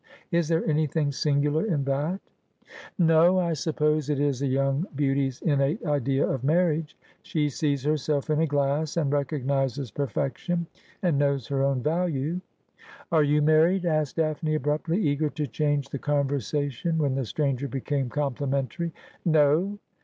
Is 0.31 0.47
there 0.47 0.65
anything 0.65 1.11
singular 1.11 1.63
in 1.63 1.83
that 1.83 2.19
?''No; 2.97 3.37
I 3.39 3.53
suppose 3.53 4.09
it 4.09 4.19
is 4.19 4.41
a 4.41 4.47
young 4.47 4.87
beauty's 4.95 5.43
innate 5.43 5.85
idea 5.85 6.27
of 6.27 6.43
mar 6.43 6.71
riage. 6.71 6.95
She 7.21 7.49
sees 7.49 7.83
herself 7.83 8.31
in 8.31 8.39
a 8.41 8.47
glass, 8.47 8.97
and 8.97 9.11
recognises 9.11 9.91
perfection, 9.91 10.65
and 11.03 11.19
knows 11.19 11.45
her 11.49 11.61
own 11.61 11.83
value.'' 11.83 12.41
Are 13.11 13.21
you 13.23 13.43
married?' 13.43 13.85
asked 13.85 14.15
Daphne 14.15 14.55
abruptly, 14.55 14.99
eager 14.99 15.29
to 15.29 15.45
change 15.45 15.89
the 15.91 15.99
conversation 15.99 16.97
when 16.97 17.13
the 17.13 17.23
stranger 17.23 17.67
became 17.67 18.09
complimentary. 18.09 18.93
'No.' 19.23 19.77